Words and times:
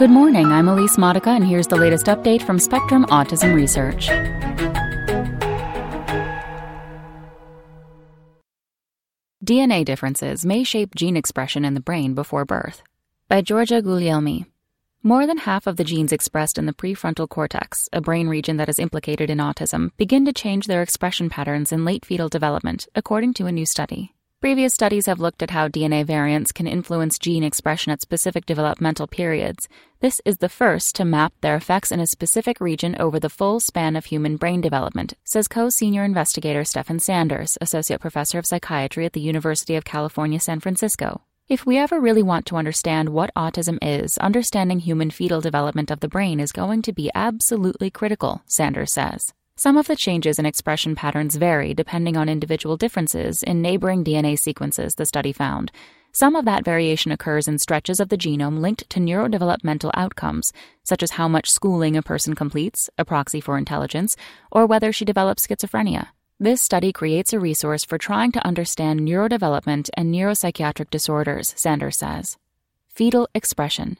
Good 0.00 0.08
morning, 0.08 0.46
I'm 0.46 0.66
Elise 0.66 0.96
Modica, 0.96 1.28
and 1.28 1.44
here's 1.44 1.66
the 1.66 1.76
latest 1.76 2.06
update 2.06 2.40
from 2.40 2.58
Spectrum 2.58 3.04
Autism 3.10 3.54
Research. 3.54 4.08
DNA 9.44 9.84
differences 9.84 10.46
may 10.46 10.64
shape 10.64 10.94
gene 10.94 11.18
expression 11.18 11.66
in 11.66 11.74
the 11.74 11.82
brain 11.82 12.14
before 12.14 12.46
birth. 12.46 12.82
By 13.28 13.42
Georgia 13.42 13.82
Guglielmi. 13.82 14.46
More 15.02 15.26
than 15.26 15.36
half 15.36 15.66
of 15.66 15.76
the 15.76 15.84
genes 15.84 16.12
expressed 16.12 16.56
in 16.56 16.64
the 16.64 16.72
prefrontal 16.72 17.28
cortex, 17.28 17.86
a 17.92 18.00
brain 18.00 18.26
region 18.26 18.56
that 18.56 18.70
is 18.70 18.78
implicated 18.78 19.28
in 19.28 19.36
autism, 19.36 19.90
begin 19.98 20.24
to 20.24 20.32
change 20.32 20.66
their 20.66 20.80
expression 20.80 21.28
patterns 21.28 21.72
in 21.72 21.84
late 21.84 22.06
fetal 22.06 22.30
development, 22.30 22.88
according 22.94 23.34
to 23.34 23.44
a 23.44 23.52
new 23.52 23.66
study. 23.66 24.14
Previous 24.40 24.72
studies 24.72 25.04
have 25.04 25.20
looked 25.20 25.42
at 25.42 25.50
how 25.50 25.68
DNA 25.68 26.02
variants 26.02 26.50
can 26.50 26.66
influence 26.66 27.18
gene 27.18 27.44
expression 27.44 27.92
at 27.92 28.00
specific 28.00 28.46
developmental 28.46 29.06
periods. 29.06 29.68
This 30.00 30.22
is 30.24 30.38
the 30.38 30.48
first 30.48 30.96
to 30.96 31.04
map 31.04 31.34
their 31.42 31.56
effects 31.56 31.92
in 31.92 32.00
a 32.00 32.06
specific 32.06 32.58
region 32.58 32.96
over 32.98 33.20
the 33.20 33.28
full 33.28 33.60
span 33.60 33.96
of 33.96 34.06
human 34.06 34.38
brain 34.38 34.62
development, 34.62 35.12
says 35.24 35.46
co 35.46 35.68
senior 35.68 36.04
investigator 36.04 36.64
Stephan 36.64 37.00
Sanders, 37.00 37.58
associate 37.60 38.00
professor 38.00 38.38
of 38.38 38.46
psychiatry 38.46 39.04
at 39.04 39.12
the 39.12 39.20
University 39.20 39.76
of 39.76 39.84
California, 39.84 40.40
San 40.40 40.58
Francisco. 40.58 41.20
If 41.46 41.66
we 41.66 41.76
ever 41.76 42.00
really 42.00 42.22
want 42.22 42.46
to 42.46 42.56
understand 42.56 43.10
what 43.10 43.34
autism 43.36 43.76
is, 43.82 44.16
understanding 44.16 44.78
human 44.78 45.10
fetal 45.10 45.42
development 45.42 45.90
of 45.90 46.00
the 46.00 46.08
brain 46.08 46.40
is 46.40 46.50
going 46.50 46.80
to 46.82 46.94
be 46.94 47.10
absolutely 47.14 47.90
critical, 47.90 48.40
Sanders 48.46 48.94
says. 48.94 49.34
Some 49.62 49.76
of 49.76 49.88
the 49.88 49.94
changes 49.94 50.38
in 50.38 50.46
expression 50.46 50.94
patterns 50.94 51.36
vary 51.36 51.74
depending 51.74 52.16
on 52.16 52.30
individual 52.30 52.78
differences 52.78 53.42
in 53.42 53.60
neighboring 53.60 54.02
DNA 54.02 54.38
sequences, 54.38 54.94
the 54.94 55.04
study 55.04 55.34
found. 55.34 55.70
Some 56.12 56.34
of 56.34 56.46
that 56.46 56.64
variation 56.64 57.12
occurs 57.12 57.46
in 57.46 57.58
stretches 57.58 58.00
of 58.00 58.08
the 58.08 58.16
genome 58.16 58.60
linked 58.60 58.88
to 58.88 59.00
neurodevelopmental 59.00 59.90
outcomes, 59.92 60.50
such 60.82 61.02
as 61.02 61.10
how 61.10 61.28
much 61.28 61.50
schooling 61.50 61.94
a 61.94 62.00
person 62.00 62.32
completes, 62.34 62.88
a 62.96 63.04
proxy 63.04 63.38
for 63.38 63.58
intelligence, 63.58 64.16
or 64.50 64.64
whether 64.64 64.92
she 64.92 65.04
develops 65.04 65.46
schizophrenia. 65.46 66.06
This 66.38 66.62
study 66.62 66.90
creates 66.90 67.34
a 67.34 67.38
resource 67.38 67.84
for 67.84 67.98
trying 67.98 68.32
to 68.32 68.46
understand 68.46 69.00
neurodevelopment 69.00 69.90
and 69.92 70.10
neuropsychiatric 70.10 70.88
disorders, 70.88 71.52
Sanders 71.58 71.98
says. 71.98 72.38
Fetal 72.88 73.28
expression. 73.34 73.98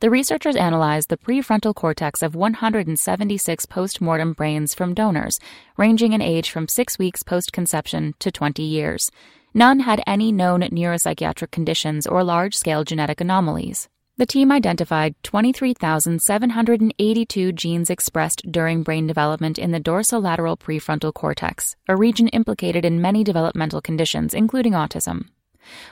The 0.00 0.10
researchers 0.10 0.54
analyzed 0.54 1.08
the 1.08 1.16
prefrontal 1.16 1.74
cortex 1.74 2.22
of 2.22 2.36
176 2.36 3.66
post-mortem 3.66 4.32
brains 4.32 4.72
from 4.72 4.94
donors, 4.94 5.40
ranging 5.76 6.12
in 6.12 6.22
age 6.22 6.52
from 6.52 6.68
6 6.68 7.00
weeks 7.00 7.24
post-conception 7.24 8.14
to 8.20 8.30
20 8.30 8.62
years. 8.62 9.10
None 9.54 9.80
had 9.80 10.00
any 10.06 10.30
known 10.30 10.60
neuropsychiatric 10.60 11.50
conditions 11.50 12.06
or 12.06 12.22
large-scale 12.22 12.84
genetic 12.84 13.20
anomalies. 13.20 13.88
The 14.18 14.26
team 14.26 14.52
identified 14.52 15.16
23,782 15.24 17.52
genes 17.52 17.90
expressed 17.90 18.42
during 18.52 18.84
brain 18.84 19.08
development 19.08 19.58
in 19.58 19.72
the 19.72 19.80
dorsolateral 19.80 20.56
prefrontal 20.56 21.12
cortex, 21.12 21.74
a 21.88 21.96
region 21.96 22.28
implicated 22.28 22.84
in 22.84 23.02
many 23.02 23.24
developmental 23.24 23.80
conditions, 23.80 24.32
including 24.32 24.74
autism. 24.74 25.30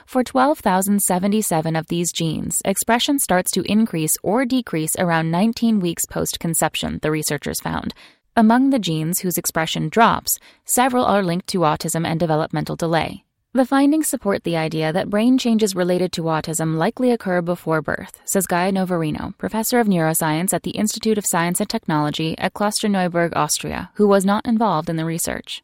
For 0.05 0.23
12,077 0.23 1.75
of 1.75 1.87
these 1.87 2.11
genes, 2.11 2.61
expression 2.65 3.19
starts 3.19 3.51
to 3.51 3.61
increase 3.71 4.17
or 4.23 4.45
decrease 4.45 4.95
around 4.97 5.31
19 5.31 5.79
weeks 5.79 6.05
post 6.05 6.39
conception, 6.39 6.99
the 7.01 7.11
researchers 7.11 7.59
found. 7.59 7.93
Among 8.35 8.69
the 8.69 8.79
genes 8.79 9.19
whose 9.19 9.37
expression 9.37 9.89
drops, 9.89 10.39
several 10.63 11.05
are 11.05 11.23
linked 11.23 11.47
to 11.47 11.59
autism 11.59 12.05
and 12.05 12.19
developmental 12.19 12.75
delay. 12.75 13.23
The 13.53 13.65
findings 13.65 14.07
support 14.07 14.43
the 14.43 14.55
idea 14.55 14.93
that 14.93 15.09
brain 15.09 15.39
changes 15.39 15.75
related 15.75 16.11
to 16.11 16.23
autism 16.23 16.77
likely 16.77 17.09
occur 17.09 17.41
before 17.41 17.81
birth, 17.81 18.21
says 18.25 18.45
Gaia 18.45 18.71
Novarino, 18.71 19.35
professor 19.39 19.79
of 19.79 19.87
neuroscience 19.87 20.53
at 20.53 20.61
the 20.61 20.77
Institute 20.77 21.17
of 21.17 21.25
Science 21.25 21.59
and 21.59 21.67
Technology 21.67 22.37
at 22.37 22.53
Klosterneuburg, 22.53 23.35
Austria, 23.35 23.89
who 23.95 24.07
was 24.07 24.25
not 24.25 24.45
involved 24.45 24.89
in 24.89 24.97
the 24.97 25.05
research. 25.05 25.63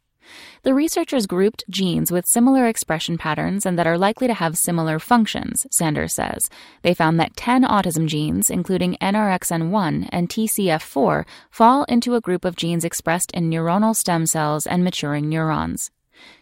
The 0.63 0.73
researchers 0.73 1.25
grouped 1.25 1.63
genes 1.69 2.11
with 2.11 2.25
similar 2.25 2.67
expression 2.67 3.17
patterns 3.17 3.65
and 3.65 3.77
that 3.77 3.87
are 3.87 3.97
likely 3.97 4.27
to 4.27 4.33
have 4.33 4.57
similar 4.57 4.99
functions, 4.99 5.67
Sanders 5.71 6.13
says. 6.13 6.49
They 6.81 6.93
found 6.93 7.19
that 7.19 7.35
10 7.35 7.63
autism 7.63 8.07
genes, 8.07 8.49
including 8.49 8.97
NRXN1 9.01 10.09
and 10.11 10.29
TCF4, 10.29 11.25
fall 11.49 11.83
into 11.85 12.15
a 12.15 12.21
group 12.21 12.45
of 12.45 12.55
genes 12.55 12.85
expressed 12.85 13.31
in 13.31 13.49
neuronal 13.49 13.95
stem 13.95 14.25
cells 14.25 14.65
and 14.65 14.83
maturing 14.83 15.29
neurons. 15.29 15.91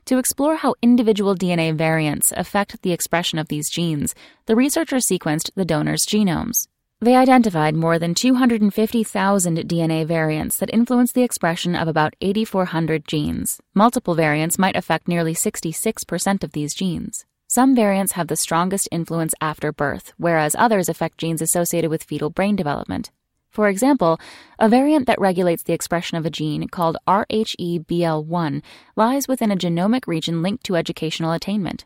To 0.05 0.17
explore 0.17 0.57
how 0.57 0.75
individual 0.81 1.35
DNA 1.35 1.75
variants 1.75 2.33
affect 2.35 2.81
the 2.81 2.91
expression 2.91 3.39
of 3.39 3.47
these 3.47 3.69
genes, 3.69 4.13
the 4.45 4.55
researchers 4.55 5.05
sequenced 5.05 5.51
the 5.55 5.65
donors' 5.65 6.05
genomes. 6.05 6.67
They 7.03 7.15
identified 7.15 7.73
more 7.73 7.97
than 7.97 8.13
250,000 8.13 9.57
DNA 9.57 10.05
variants 10.05 10.57
that 10.57 10.71
influence 10.71 11.11
the 11.11 11.23
expression 11.23 11.75
of 11.75 11.87
about 11.87 12.13
8,400 12.21 13.07
genes. 13.07 13.59
Multiple 13.73 14.13
variants 14.13 14.59
might 14.59 14.75
affect 14.75 15.07
nearly 15.07 15.33
66% 15.33 16.43
of 16.43 16.51
these 16.51 16.75
genes. 16.75 17.25
Some 17.47 17.73
variants 17.73 18.11
have 18.11 18.27
the 18.27 18.35
strongest 18.35 18.87
influence 18.91 19.33
after 19.41 19.71
birth, 19.71 20.13
whereas 20.17 20.55
others 20.55 20.87
affect 20.87 21.17
genes 21.17 21.41
associated 21.41 21.89
with 21.89 22.03
fetal 22.03 22.29
brain 22.29 22.55
development. 22.55 23.09
For 23.49 23.67
example, 23.67 24.19
a 24.59 24.69
variant 24.69 25.07
that 25.07 25.19
regulates 25.19 25.63
the 25.63 25.73
expression 25.73 26.19
of 26.19 26.25
a 26.27 26.29
gene 26.29 26.67
called 26.67 26.97
RHEBL1 27.07 28.61
lies 28.95 29.27
within 29.27 29.51
a 29.51 29.57
genomic 29.57 30.05
region 30.05 30.43
linked 30.43 30.63
to 30.65 30.75
educational 30.75 31.31
attainment. 31.31 31.83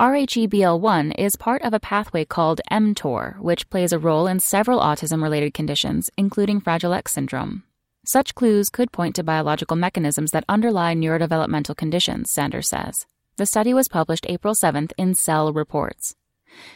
RHEBL1 0.00 1.14
is 1.18 1.36
part 1.36 1.62
of 1.62 1.74
a 1.74 1.80
pathway 1.80 2.24
called 2.24 2.60
mTOR, 2.70 3.38
which 3.38 3.68
plays 3.70 3.92
a 3.92 3.98
role 3.98 4.26
in 4.26 4.40
several 4.40 4.80
autism 4.80 5.22
related 5.22 5.54
conditions, 5.54 6.10
including 6.16 6.60
Fragile 6.60 6.94
X 6.94 7.12
syndrome. 7.12 7.62
Such 8.04 8.34
clues 8.34 8.70
could 8.70 8.92
point 8.92 9.14
to 9.16 9.22
biological 9.22 9.76
mechanisms 9.76 10.30
that 10.30 10.44
underlie 10.48 10.94
neurodevelopmental 10.94 11.76
conditions, 11.76 12.30
Sanders 12.30 12.68
says. 12.68 13.06
The 13.36 13.46
study 13.46 13.74
was 13.74 13.88
published 13.88 14.26
April 14.28 14.54
7th 14.54 14.92
in 14.96 15.14
Cell 15.14 15.52
Reports. 15.52 16.14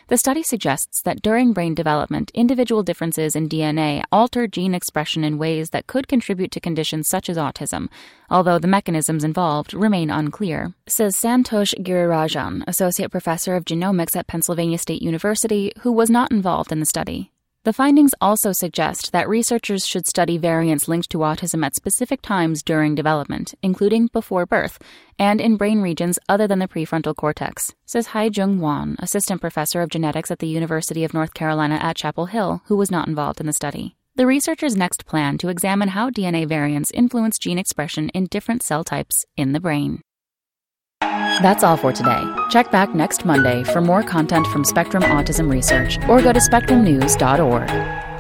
The 0.09 0.17
study 0.17 0.43
suggests 0.43 1.03
that 1.03 1.23
during 1.23 1.53
brain 1.53 1.75
development, 1.75 2.31
individual 2.35 2.83
differences 2.83 3.37
in 3.37 3.49
DNA 3.49 4.03
alter 4.11 4.47
gene 4.47 4.75
expression 4.75 5.25
in 5.25 5.39
ways 5.39 5.71
that 5.71 5.87
could 5.87 6.09
contribute 6.09 6.51
to 6.53 6.61
conditions 6.61 7.09
such 7.09 7.29
as 7.29 7.37
autism, 7.37 7.89
although 8.31 8.59
the 8.59 8.69
mechanisms 8.69 9.25
involved 9.25 9.75
remain 9.75 10.11
unclear, 10.11 10.75
says 10.87 11.17
Santosh 11.17 11.75
Girirajan, 11.83 12.65
associate 12.67 13.11
professor 13.11 13.57
of 13.57 13.65
genomics 13.65 14.17
at 14.17 14.27
Pennsylvania 14.27 14.79
State 14.79 15.03
University, 15.03 15.73
who 15.81 15.93
was 15.93 16.09
not 16.09 16.31
involved 16.31 16.73
in 16.73 16.81
the 16.81 16.87
study. 16.87 17.34
The 17.65 17.73
findings 17.73 18.15
also 18.21 18.53
suggest 18.53 19.13
that 19.13 19.27
researchers 19.27 19.87
should 19.87 20.07
study 20.07 20.37
variants 20.37 20.87
linked 20.87 21.09
to 21.13 21.19
autism 21.19 21.65
at 21.65 21.75
specific 21.75 22.21
times 22.21 22.63
during 22.63 22.95
development, 22.95 23.55
including 23.63 24.09
before 24.09 24.45
birth, 24.45 24.79
and 25.19 25.41
in 25.41 25.57
brain 25.57 25.81
regions 25.81 26.19
other 26.29 26.47
than 26.47 26.59
the 26.59 26.69
prefrontal 26.69 27.17
cortex, 27.17 27.73
says 27.87 28.09
Hyejung 28.09 28.59
Won, 28.59 28.97
assistant 28.99 29.41
professor 29.41 29.81
of 29.81 29.89
genetics 29.89 30.31
at 30.31 30.41
the 30.41 30.47
University 30.47 31.05
of 31.05 31.15
North 31.15 31.33
Carolina 31.33 31.77
at 31.77 31.97
Chapel 31.97 32.27
Hill, 32.27 32.61
who 32.67 32.77
was 32.77 32.91
not 32.91 33.09
involved 33.09 33.41
in 33.41 33.47
the 33.47 33.55
study. 33.55 33.97
The 34.15 34.27
researchers 34.27 34.77
next 34.77 35.07
plan 35.07 35.39
to 35.39 35.49
examine 35.49 35.89
how 35.89 36.11
DNA 36.11 36.47
variants 36.47 36.91
influence 36.91 37.39
gene 37.39 37.59
expression 37.59 38.11
in 38.11 38.27
different 38.27 38.63
cell 38.63 38.85
types 38.85 39.25
in 39.39 39.53
the 39.53 39.61
brain. 39.61 40.03
That's 41.43 41.65
all 41.65 41.77
for 41.77 41.93
today. 41.93 42.23
Check 42.51 42.71
back 42.71 42.95
next 42.95 43.25
Monday 43.25 43.65
for 43.65 43.81
more 43.81 44.03
content 44.03 44.47
from 44.49 44.65
Spectrum 44.65 45.03
Autism 45.03 45.51
Research 45.51 45.99
or 46.09 46.23
go 46.23 46.33
to 46.33 46.41
spectrumnews.org. 46.41 48.14